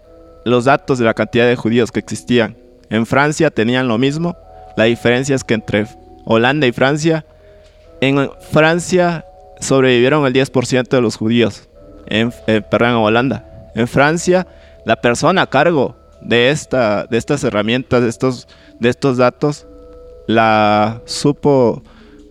[0.44, 2.57] los datos de la cantidad de judíos que existían.
[2.90, 4.37] En Francia tenían lo mismo.
[4.77, 5.87] La diferencia es que entre
[6.25, 7.25] Holanda y Francia,
[8.01, 9.25] en Francia
[9.61, 11.68] sobrevivieron el 10% de los judíos.
[12.07, 13.70] En, eh, perdón, en Holanda.
[13.75, 14.46] En Francia,
[14.87, 18.49] la persona a cargo de, esta, de estas herramientas, de estos,
[18.81, 19.66] de estos datos,
[20.27, 21.83] la supo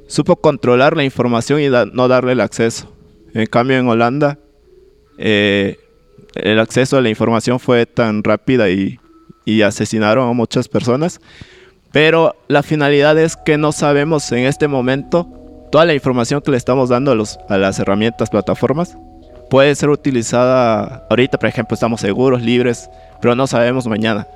[0.07, 2.91] supo controlar la información y no darle el acceso.
[3.33, 4.39] En cambio, en Holanda,
[5.17, 5.77] eh,
[6.35, 8.99] el acceso a la información fue tan rápida y,
[9.63, 11.19] asesinaron a muchas personas.
[11.91, 15.27] Pero la finalidad es que no sabemos en este momento
[15.71, 18.97] toda la información que le estamos dando a, los, a las herramientas, plataformas,
[19.49, 22.89] puede ser utilizada ahorita, por ejemplo, estamos seguros, libres,
[23.21, 24.27] pero no sabemos mañana.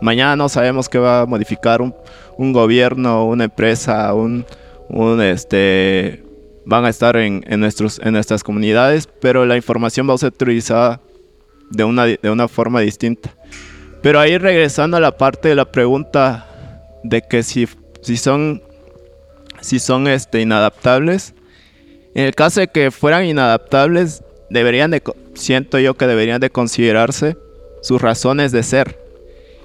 [0.00, 1.94] Mañana no sabemos qué va a modificar un,
[2.36, 4.44] un gobierno, una empresa, un,
[4.88, 6.24] un, este,
[6.66, 11.00] van a estar en, nuestros, en nuestras comunidades, pero la información va a ser utilizada
[11.70, 13.34] de una, de una forma distinta.
[14.02, 16.46] Pero ahí regresando a la parte de la pregunta
[17.02, 17.68] de que si,
[18.02, 18.62] si son,
[19.60, 21.34] si son este, inadaptables,
[22.14, 24.22] en el caso de que fueran inadaptables,
[24.54, 25.02] deberían de,
[25.34, 27.36] siento yo que deberían de considerarse
[27.82, 28.98] sus razones de ser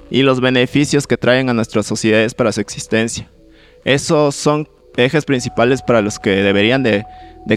[0.10, 3.30] y los beneficios que traen a nuestras sociedades para su existencia.
[3.86, 7.06] Esos son ejes principales para los que deberían de,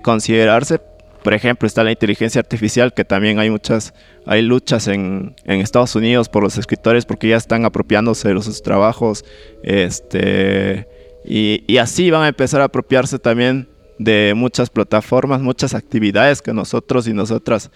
[0.02, 0.80] considerarse.
[1.22, 3.94] Por ejemplo, está la inteligencia artificial, que también hay muchas,
[4.26, 9.24] hay luchas en, Estados Unidos por los escritores porque ya están apropiándose de sus trabajos.
[9.62, 10.86] Este,
[11.24, 17.06] y, así van a empezar a apropiarse también de muchas plataformas, muchas actividades que nosotros
[17.06, 17.70] y nosotras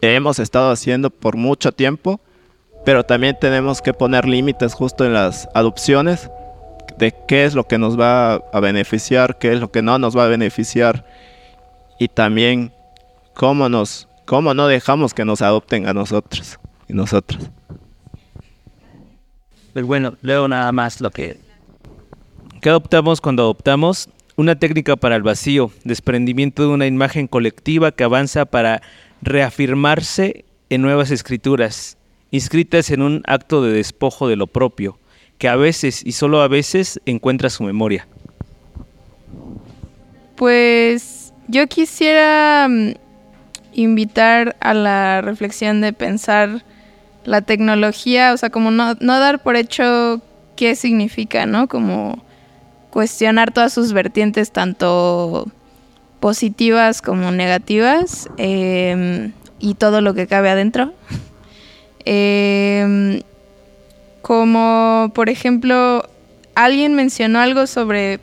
[0.00, 2.20] hemos estado haciendo por mucho tiempo,
[2.84, 6.30] pero también tenemos que poner límites justo en las adopciones
[6.98, 10.16] de qué es lo que nos va a beneficiar, qué es lo que no nos
[10.16, 11.06] va a beneficiar
[11.98, 12.72] y también
[13.34, 16.58] cómo nos cómo no dejamos que nos adopten a nosotros
[16.88, 17.50] y nosotras.
[19.72, 21.38] Pues bueno, luego nada más lo que
[22.60, 24.10] ¿Qué adoptamos cuando adoptamos?
[24.36, 28.82] Una técnica para el vacío, desprendimiento de una imagen colectiva que avanza para
[29.22, 31.98] reafirmarse en nuevas escrituras,
[32.30, 34.98] inscritas en un acto de despojo de lo propio,
[35.38, 38.06] que a veces y solo a veces encuentra su memoria?
[40.36, 42.92] Pues yo quisiera mm,
[43.72, 46.64] invitar a la reflexión de pensar
[47.24, 50.20] la tecnología, o sea, como no, dar por hecho
[50.56, 51.68] qué significa, ¿no?
[51.68, 52.22] Como
[52.90, 55.46] cuestionar todas sus vertientes, tanto
[56.20, 60.92] positivas como negativas, em, y todo lo que cabe adentro.
[62.04, 63.22] eh,
[64.22, 66.08] como por ejemplo,
[66.54, 68.20] alguien mencionó algo sobre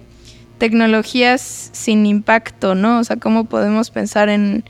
[0.58, 3.00] tecnologías sin impacto, ¿no?
[3.00, 4.64] O sea, cómo podemos pensar en,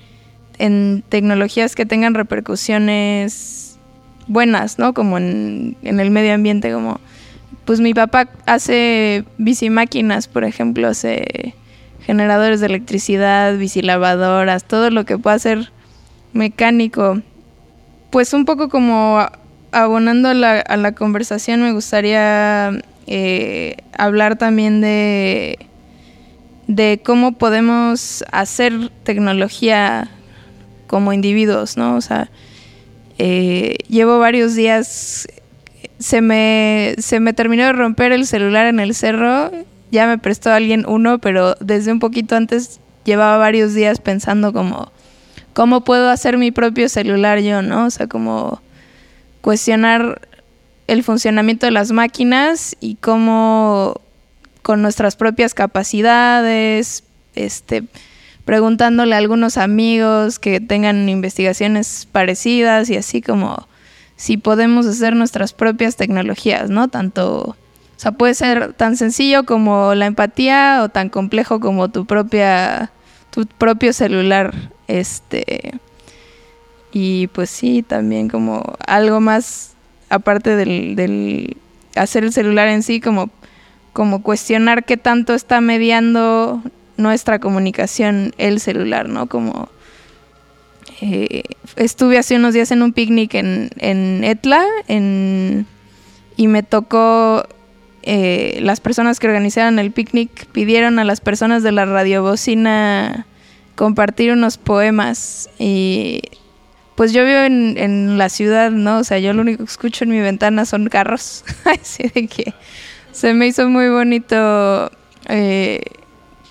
[1.10, 3.78] tecnologías que tengan repercusiones
[4.28, 4.94] buenas, ¿no?
[4.94, 7.00] Como en, en, el medio ambiente, como
[7.67, 11.53] pues mi papá hace bicimáquinas, por ejemplo, hace
[11.99, 15.73] generadores de electricidad, bicilavadoras, todo lo que pueda ser
[16.32, 17.21] mecánico.
[18.10, 19.19] Pues un poco como
[19.73, 22.71] abonando a la, conversación, me gustaría
[23.06, 25.60] eh, hablar también de,
[26.67, 30.10] de cómo podemos hacer tecnología
[30.88, 31.97] como individuos, ¿no?
[31.97, 32.30] O sea,
[33.17, 35.27] eh, llevo varios días,
[36.00, 39.52] se me, se me terminó de romper el celular en el cerro,
[39.92, 44.92] ya me prestó alguien uno, pero desde un poquito antes llevaba varios días pensando como,
[45.54, 47.86] ¿cómo puedo hacer mi propio celular yo, no?
[47.86, 48.62] O sea, como
[49.42, 50.22] cuestionar
[50.88, 54.02] el funcionamiento de las máquinas y cómo
[54.62, 57.04] con nuestras propias capacidades,
[57.36, 57.84] este,
[58.44, 63.68] preguntándole a algunos amigos que tengan investigaciones parecidas y así como
[64.17, 66.89] si podemos hacer nuestras propias tecnologías, ¿no?
[66.89, 67.56] Tanto
[67.95, 72.91] O sea, puede ser tan sencillo como la empatía o tan complejo como tu propia
[73.30, 75.80] tu propio celular, este
[76.91, 79.75] y pues sí, también como algo más
[80.10, 81.58] aparte del, del
[81.95, 83.30] hacer el celular en sí, como,
[83.93, 86.62] como cuestionar qué tanto está mediando
[86.97, 89.27] nuestra comunicación el celular, ¿no?
[89.27, 89.69] Como
[91.02, 91.44] eh,
[91.76, 95.66] estuve hace unos días en un picnic en, en Etla en,
[96.36, 97.48] y me tocó
[98.04, 103.28] eh, las personas que organizaron el picnic pidieron a las personas de la radiobocina
[103.76, 106.22] compartir unos poemas y
[106.96, 108.98] pues yo vivo en, en, la ciudad, ¿no?
[108.98, 111.46] O sea, yo lo único que escucho en mi ventana son carros.
[111.66, 112.56] Así de que
[113.12, 114.92] se me hizo muy bonito
[115.30, 115.82] eh,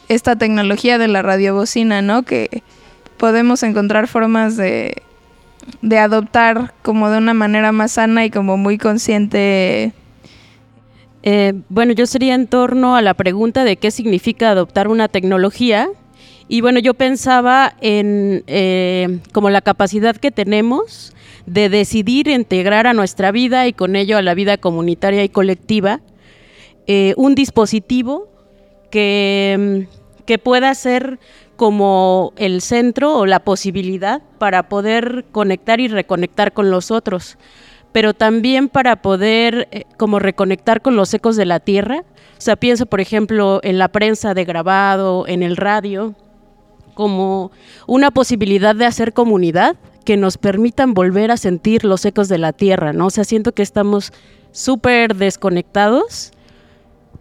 [0.08, 2.22] esta tecnología de la radiobocina, ¿no?
[2.22, 2.62] Que
[3.16, 5.02] podemos encontrar formas de,
[5.82, 9.92] de adoptar como de una manera más sana y como muy consciente.
[11.22, 15.88] Eh, bueno, yo sería en torno a la pregunta de qué significa adoptar una tecnología
[16.48, 21.12] y bueno, yo pensaba en eh, como la capacidad que tenemos
[21.46, 26.00] de decidir integrar a nuestra vida y con ello a la vida comunitaria y colectiva
[26.86, 28.28] eh, un dispositivo
[28.92, 29.88] que,
[30.24, 31.18] que pueda ser
[31.56, 37.38] como el centro o la posibilidad para poder conectar y reconectar con los otros,
[37.92, 42.04] pero también para poder eh, como reconectar con los ecos de la tierra.
[42.38, 46.14] O sea, pienso, por ejemplo, en la prensa de grabado, en el radio,
[46.94, 47.50] como
[47.86, 52.52] una posibilidad de hacer comunidad que nos permitan volver a sentir los ecos de la
[52.52, 53.06] tierra, ¿no?
[53.06, 54.12] O sea, siento que estamos
[54.52, 56.32] súper desconectados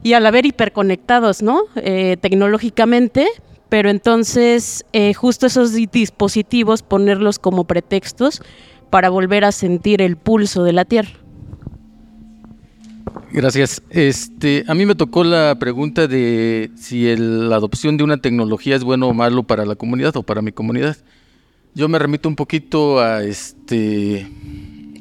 [0.04, 1.64] y a la vez hiperconectados, ¿no?
[1.76, 3.28] Eh, tecnológicamente,
[3.70, 8.42] pero entonces eh, justo esos dispositivos ponerlos como pretextos
[8.90, 11.12] para volver a sentir el pulso de la tierra.
[13.32, 13.82] Gracias.
[13.90, 18.84] Este, a mí me tocó la pregunta de si la adopción de una tecnología es
[18.84, 20.96] bueno o malo para la comunidad o para mi comunidad.
[21.74, 24.26] Yo me remito un poquito a este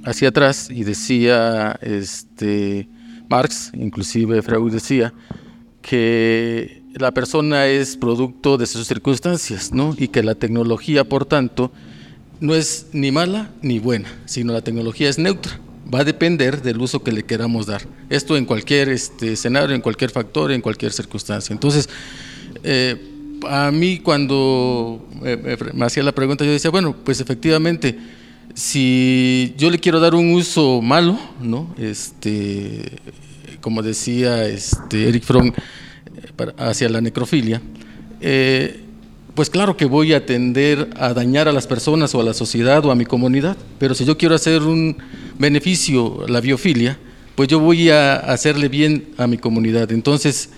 [0.05, 2.89] hacia atrás y decía este
[3.29, 5.15] Marx, inclusive Freud decía
[5.81, 9.95] que la persona es producto de sus circunstancias, ¿no?
[9.99, 11.71] Y que la tecnología, por tanto,
[12.41, 15.61] no es ni mala ni buena, sino la tecnología es neutra
[15.93, 17.83] va a depender del uso que le queramos dar.
[18.09, 21.53] Esto en cualquier este, escenario, en cualquier factor, en cualquier circunstancia.
[21.53, 21.89] Entonces,
[22.63, 22.97] eh,
[23.49, 27.99] a mí cuando me, hacía la pregunta, yo decía, bueno, pues efectivamente,
[28.55, 31.75] si yo le quiero dar un uso malo, ¿no?
[31.79, 32.99] Este,
[33.61, 35.53] como decía este, Eric Fromm,
[36.57, 37.61] hacia la necrofilia,
[38.21, 38.81] eh,
[39.35, 42.85] pues claro que voy a tender a dañar a las personas o a la sociedad
[42.85, 44.97] o a mi comunidad, pero si yo quiero hacer un
[45.39, 46.99] beneficio a la biofilia,
[47.35, 49.91] pues yo voy a hacerle bien a mi comunidad.
[49.91, 50.51] Entonces,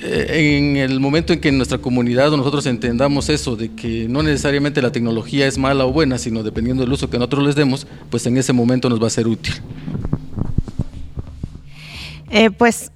[0.00, 4.22] eh, en el momento en que en nuestra comunidad nosotros entendamos eso, de que no
[4.22, 7.86] necesariamente la tecnología es mala o buena, sino dependiendo del uso que nosotros les demos,
[8.10, 9.54] pues en ese momento nos va a ser útil.
[12.30, 12.90] Eh, pues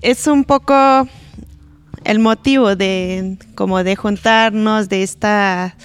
[0.00, 1.08] es un poco
[2.04, 5.76] el motivo de como de juntarnos, de esta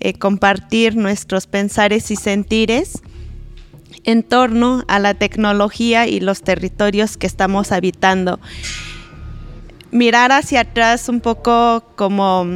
[0.00, 3.02] eh, compartir nuestros pensares y sentires
[4.04, 8.40] en torno a la tecnología y los territorios que estamos habitando.
[9.90, 12.46] Mirar hacia atrás un poco como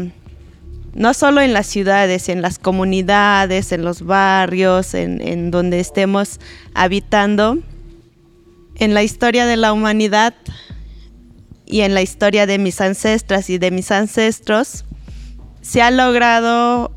[0.94, 6.38] no solo en las ciudades, en las comunidades, en los barrios, en, en donde estemos
[6.74, 7.58] habitando,
[8.76, 10.34] en la historia de la humanidad
[11.72, 14.84] y en la historia de mis ancestras y de mis ancestros,
[15.62, 16.92] se ha logrado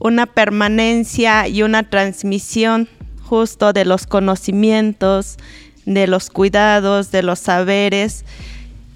[0.00, 2.88] una permanencia y una transmisión
[3.22, 5.36] justo de los conocimientos,
[5.84, 8.24] de los cuidados, de los saberes,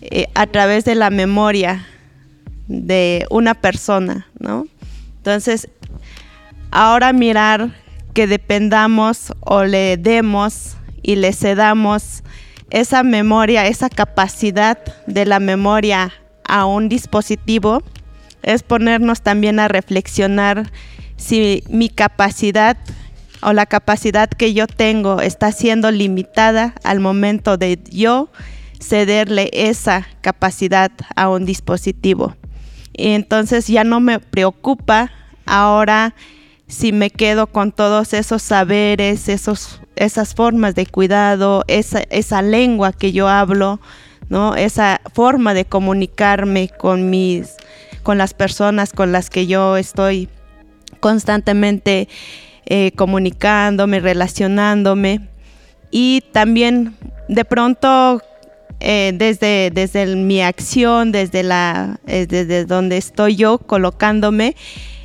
[0.00, 1.86] eh, a través de la memoria
[2.66, 4.66] de una persona, ¿no?
[5.18, 5.68] Entonces,
[6.72, 7.70] ahora mirar
[8.14, 12.24] que dependamos o le demos y le cedamos
[12.70, 16.12] esa memoria, esa capacidad de la memoria
[16.44, 17.82] a un dispositivo,
[18.42, 20.70] es ponernos también a reflexionar
[21.16, 22.76] si mi capacidad
[23.42, 28.30] o la capacidad que yo tengo está siendo limitada al momento de yo
[28.80, 32.34] cederle esa capacidad a un dispositivo.
[32.92, 35.10] Y entonces ya no me preocupa
[35.46, 36.14] ahora
[36.70, 42.92] si me quedo con todos esos saberes, esos, esas formas de cuidado, esa, esa lengua
[42.92, 43.80] que yo hablo,
[44.28, 44.54] ¿no?
[44.54, 47.56] esa forma de comunicarme con, mis,
[48.04, 50.28] con las personas con las que yo estoy
[51.00, 52.08] constantemente
[52.66, 55.28] eh, comunicándome, relacionándome
[55.90, 56.94] y también
[57.28, 58.22] de pronto
[58.78, 64.54] eh, desde, desde mi acción, desde, la, eh, desde donde estoy yo colocándome,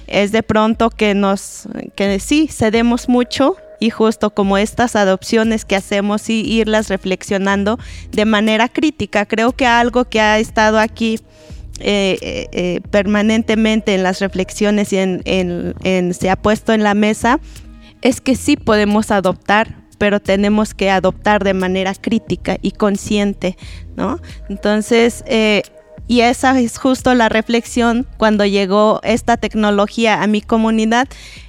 [0.07, 5.75] es de pronto que nos, que sí, cedemos mucho y justo como estas adopciones que
[5.75, 7.77] hacemos y irlas reflexionando
[8.11, 9.25] de manera crítica.
[9.25, 11.19] Creo que algo que ha estado aquí
[11.79, 17.39] eh, permanentemente en las reflexiones y en, se ha puesto en la mesa
[18.01, 23.57] es que sí podemos adoptar pero tenemos que adoptar de manera crítica y consciente,
[23.95, 24.19] ¿no?
[24.49, 25.63] Entonces, eh,
[26.07, 31.07] y esa es justo la reflexión cuando llegó esta tecnología a mi comunidad,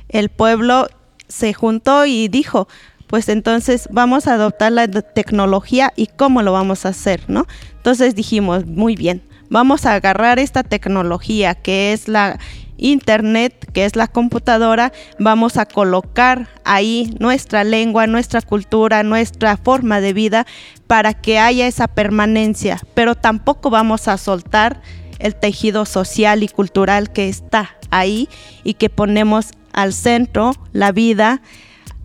[0.09, 0.89] el pueblo
[1.29, 2.69] se juntó y dijo,
[3.07, 7.47] pues entonces vamos a adoptar la tecnología y cómo lo vamos a hacer, ¿no?
[7.77, 12.39] Entonces dijimos, muy bien, vamos a agarrar esta tecnología que es la
[12.79, 20.01] Internet, que es la computadora, vamos a colocar ahí nuestra lengua, nuestra cultura, nuestra forma
[20.01, 20.47] de vida
[20.87, 24.83] para que haya esa permanencia, pero tampoco vamos a soltar
[25.19, 28.29] el tejido social y cultural que está ahí
[28.65, 31.41] y que ponemos al centro la vida.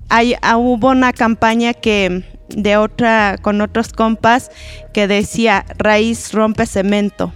[0.09, 4.51] Hay, ah, hubo una campaña que de otra con otros compas
[4.93, 7.33] que decía raíz rompe cemento,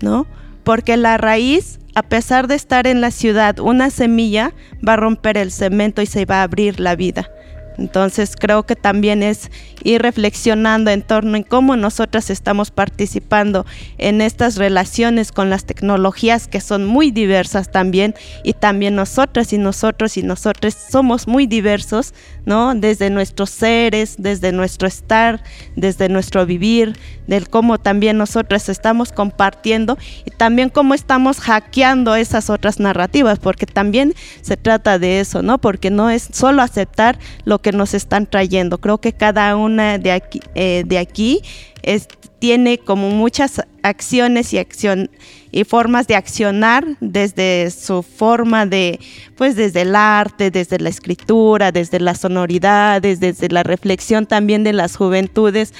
[0.00, 0.26] ¿no?
[0.62, 4.52] Porque la raíz a pesar de estar en la ciudad, una semilla
[4.86, 7.30] va a romper el cemento y se va a abrir la vida.
[7.78, 9.50] Entonces creo que también es
[9.84, 13.66] ir reflexionando en torno en cómo nosotras estamos participando
[13.98, 18.14] en estas relaciones con las tecnologías que son muy diversas también
[18.44, 22.14] y también nosotras y nosotros y nosotros somos muy diversos,
[22.44, 22.74] ¿no?
[22.74, 25.42] Desde nuestros seres, desde nuestro estar,
[25.76, 26.96] desde nuestro vivir,
[27.26, 33.66] del cómo también nosotras estamos compartiendo y también cómo estamos hackeando esas otras narrativas, porque
[33.66, 35.58] también se trata de eso, ¿no?
[35.58, 38.78] Porque no es solo aceptar lo que nos están trayendo.
[38.78, 41.42] Creo que cada una de aquí, eh, de aquí
[42.38, 44.58] tiene como muchas acciones y
[45.52, 48.98] y formas de accionar desde su forma de
[49.36, 54.72] pues desde el arte, desde la escritura, desde las sonoridades, desde la reflexión también de
[54.72, 55.72] las juventudes,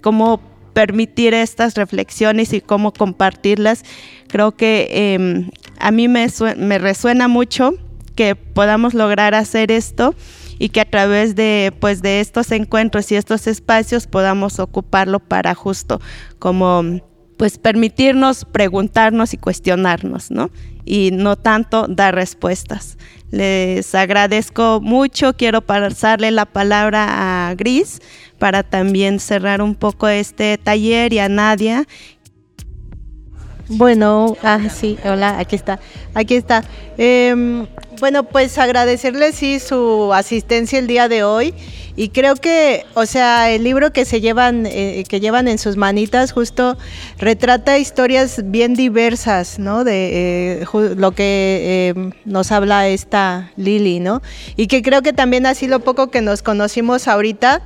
[0.00, 0.40] cómo
[0.72, 3.84] permitir estas reflexiones y cómo compartirlas.
[4.28, 6.26] Creo que em, a mí me,
[6.56, 7.74] me resuena mucho
[8.16, 10.14] que podamos lograr hacer esto
[10.60, 15.54] y que a través de pues de estos encuentros y estos espacios podamos ocuparlo para
[15.54, 16.00] justo
[16.38, 17.00] como
[17.38, 20.50] pues permitirnos preguntarnos y cuestionarnos, ¿no?
[20.84, 22.98] Y no tanto dar respuestas.
[23.30, 28.02] Les agradezco mucho, quiero pasarle la palabra a Gris
[28.38, 31.86] para también cerrar un poco este taller y a Nadia
[33.72, 35.78] bueno, ah, sí, hola, aquí está,
[36.12, 36.64] aquí está.
[36.98, 37.68] Em,
[38.00, 41.54] bueno, pues agradecerle sí su asistencia el día de hoy
[41.96, 45.76] y creo que, o sea, el libro que se llevan, eh, que llevan en sus
[45.76, 46.78] manitas justo
[47.18, 49.84] retrata historias bien diversas, ¿no?
[49.84, 54.22] De eh, lo que em, nos habla esta Lili, ¿no?
[54.56, 57.60] Y que creo que también así lo poco que nos conocimos ahorita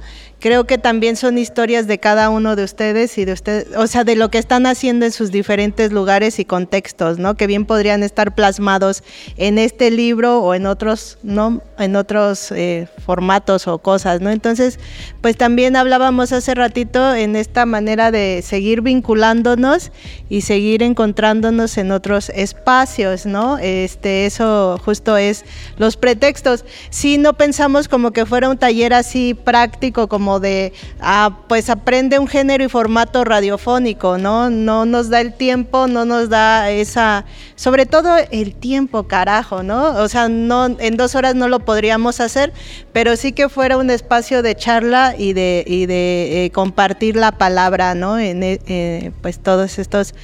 [0.45, 4.05] creo que también son historias de cada uno de ustedes y de ustedes, o sea,
[4.05, 7.35] de lo que están haciendo en sus diferentes lugares y contextos, ¿no?
[7.35, 9.03] Que bien podrían estar plasmados
[9.39, 11.63] en este libro o en otros, ¿no?
[11.79, 14.29] En otros eh, formatos o cosas, ¿no?
[14.29, 14.79] Entonces,
[15.23, 19.93] pues también hablábamos hace ratito en esta manera de seguir vinculándonos
[20.29, 23.57] y seguir encontrándonos en otros espacios, ¿no?
[23.57, 25.47] Este, eso justo es
[25.79, 26.67] los pretextos.
[26.91, 32.19] Si no pensamos como que fuera un taller así práctico, como de, ah, pues aprende
[32.19, 34.51] un género y formato radiofónico, ¿no?
[34.51, 37.25] No nos da el tiempo, no nos da esa,
[37.57, 39.91] sobre todo el tiempo, carajo, ¿no?
[40.03, 42.53] O sea, no, en dos horas no lo podríamos hacer,
[42.93, 47.33] pero sí que fuera un espacio de charla y de, y de eh, compartir la
[47.33, 48.19] palabra, ¿no?
[48.19, 50.15] En eh, pues todos estos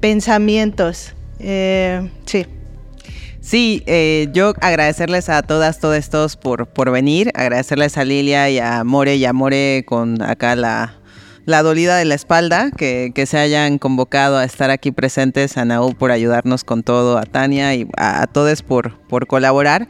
[0.00, 1.14] pensamientos.
[1.38, 2.46] Eh, sí.
[3.40, 8.58] Sí, eh, yo agradecerles a todas, todos estos por, por venir, agradecerles a Lilia y
[8.58, 11.00] a More y a More con acá la,
[11.46, 15.64] la dolida de la espalda, que, que, se hayan convocado a estar aquí presentes, a
[15.64, 19.88] Naú por ayudarnos con todo, a Tania y a, todos por, por colaborar.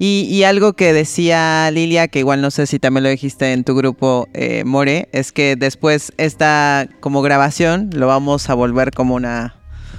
[0.00, 3.62] Y, y, algo que decía Lilia, que igual no sé si también lo dijiste en
[3.62, 9.14] tu grupo, eh, More, es que después esta como grabación lo vamos a volver como
[9.14, 9.54] una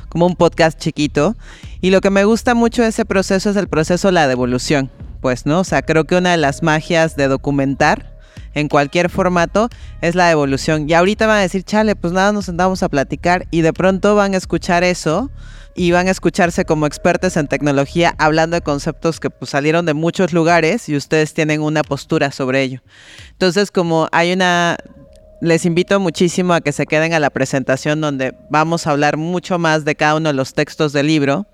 [0.10, 1.36] como un podcast chiquito
[1.82, 4.91] y lo que me gusta mucho de ese proceso es el proceso de la devolución,
[5.21, 5.61] pues, ¿no?
[5.61, 8.17] O sea, creo que una de las magias de documentar
[8.53, 9.69] en cualquier formato
[10.01, 10.89] es la devolución.
[10.89, 14.15] Y ahorita van a decir, chale, pues nada, nos sentamos a platicar y de pronto
[14.15, 15.32] van a escuchar eso
[15.75, 19.93] y van a escucharse como expertos en tecnología hablando de conceptos que pues, salieron de
[19.93, 22.82] muchos lugares y ustedes tienen una postura sobre ello.
[23.32, 24.77] Entonces, como hay una
[25.41, 29.57] les invito muchísimo a que se queden a la presentación donde vamos a hablar mucho
[29.57, 31.47] más de cada uno de los textos del libro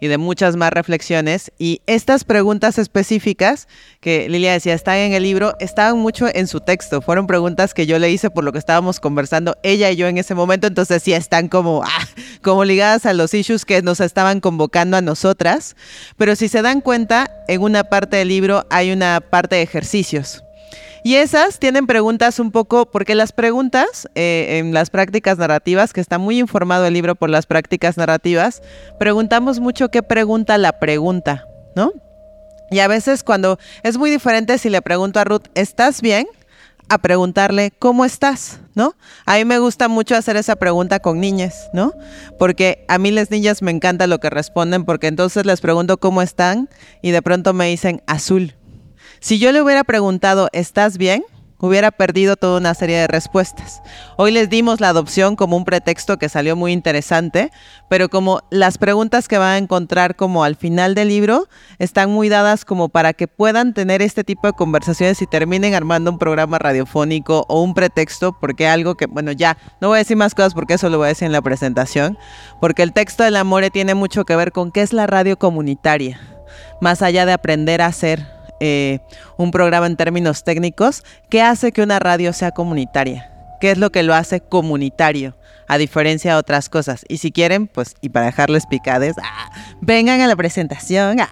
[0.00, 1.52] y de muchas más reflexiones.
[1.58, 3.68] Y estas preguntas específicas
[4.00, 7.00] que Lilia decía están en el libro, estaban mucho en su texto.
[7.00, 10.18] Fueron preguntas que yo le hice por lo que estábamos conversando ella y yo en
[10.18, 10.66] ese momento.
[10.66, 12.08] Entonces sí están como, ah,
[12.42, 15.76] como ligadas a los issues que nos estaban convocando a nosotras.
[16.16, 20.42] Pero si se dan cuenta, en una parte del libro hay una parte de ejercicios.
[21.02, 26.00] Y esas tienen preguntas un poco, porque las preguntas eh, en las prácticas narrativas, que
[26.00, 28.62] está muy informado el libro por las prácticas narrativas,
[28.98, 31.46] preguntamos mucho qué pregunta la pregunta,
[31.76, 31.92] ¿no?
[32.70, 36.26] Y a veces cuando es muy diferente si le pregunto a Ruth, ¿estás bien?
[36.88, 38.60] a preguntarle, ¿cómo estás?
[38.74, 38.94] ¿No?
[39.26, 41.92] A mí me gusta mucho hacer esa pregunta con niñas, ¿no?
[42.38, 46.22] Porque a mí las niñas me encanta lo que responden, porque entonces les pregunto cómo
[46.22, 46.68] están
[47.02, 48.54] y de pronto me dicen azul.
[49.20, 51.24] Si yo le hubiera preguntado, ¿estás bien?
[51.60, 53.82] hubiera perdido toda una serie de respuestas.
[54.16, 57.50] Hoy les dimos la adopción como un pretexto que salió muy interesante,
[57.88, 61.48] pero como las preguntas que van a encontrar como al final del libro
[61.78, 66.10] están muy dadas como para que puedan tener este tipo de conversaciones y terminen armando
[66.10, 70.16] un programa radiofónico o un pretexto, porque algo que, bueno, ya, no voy a decir
[70.16, 72.16] más cosas porque eso lo voy a decir en la presentación,
[72.60, 76.20] porque el texto del amor tiene mucho que ver con qué es la radio comunitaria,
[76.80, 79.00] más allá de aprender a hacer eh,
[79.36, 83.30] un programa en términos técnicos, ¿qué hace que una radio sea comunitaria?
[83.60, 85.36] ¿Qué es lo que lo hace comunitario?
[85.66, 87.04] A diferencia de otras cosas.
[87.08, 89.50] Y si quieren, pues, y para dejarles picades, ah,
[89.80, 91.20] vengan a la presentación.
[91.20, 91.28] Ah,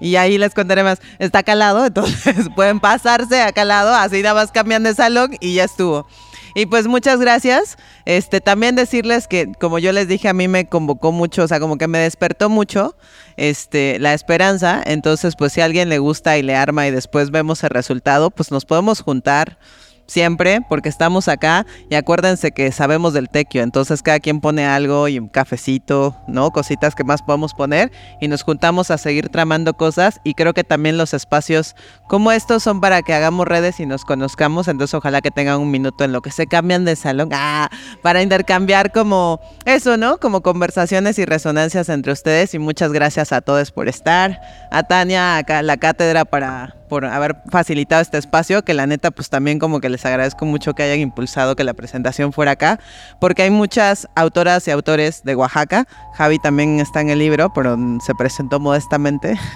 [0.00, 1.00] y ahí les contaré más.
[1.18, 5.64] Está calado, entonces pueden pasarse a calado, así nada más cambian de salón y ya
[5.64, 6.06] estuvo.
[6.54, 7.76] Y pues muchas gracias.
[8.04, 11.60] Este, también decirles que, como yo les dije, a mí me convocó mucho, o sea,
[11.60, 12.96] como que me despertó mucho
[13.36, 14.82] este, la esperanza.
[14.84, 18.30] Entonces, pues si a alguien le gusta y le arma y después vemos el resultado,
[18.30, 19.58] pues nos podemos juntar
[20.06, 25.08] siempre, porque estamos acá y acuérdense que sabemos del tequio, entonces cada quien pone algo
[25.08, 26.50] y un cafecito, ¿no?
[26.50, 27.90] Cositas que más podemos poner
[28.20, 31.74] y nos juntamos a seguir tramando cosas y creo que también los espacios
[32.08, 35.70] como estos son para que hagamos redes y nos conozcamos, entonces ojalá que tengan un
[35.70, 37.70] minuto en lo que se cambian de salón, ah,
[38.02, 40.18] para intercambiar como eso, ¿no?
[40.18, 44.40] Como conversaciones y resonancias entre ustedes y muchas gracias a todos por estar,
[44.70, 49.30] a Tania acá la cátedra para por haber facilitado este espacio, que la neta pues
[49.30, 52.80] también como que les agradezco mucho que hayan impulsado que la presentación fuera acá,
[53.18, 55.86] porque hay muchas autoras y autores de Oaxaca,
[56.16, 59.38] Javi también está en el libro, pero se presentó modestamente.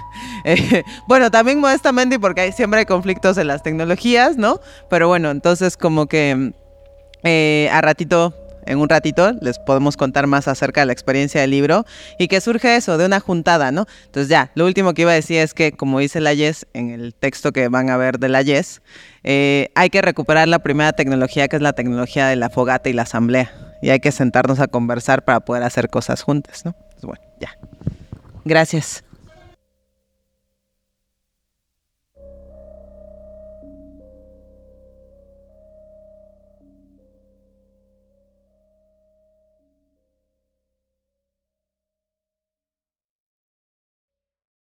[0.45, 4.61] Eh, bueno, también modestamente porque hay, siempre hay conflictos en las tecnologías, ¿no?
[4.89, 6.53] Pero bueno, entonces como que
[7.25, 8.33] eh, a ratito
[8.67, 11.85] en un ratito les podemos contar más acerca de la experiencia del libro
[12.19, 13.87] y que surge eso, de una juntada, ¿no?
[14.07, 16.91] Entonces ya, lo último que iba a decir es que, como dice la Yes en
[16.91, 18.83] el texto que van a ver de la Yes,
[19.25, 22.93] eh, hay que recuperar la primera tecnología que es la tecnología de la fogata y
[22.93, 23.53] la asamblea.
[23.83, 26.75] Y hay que sentarnos a conversar para poder hacer cosas juntas, ¿no?
[26.93, 27.57] Pues bueno, ya.
[28.45, 29.06] Gracias.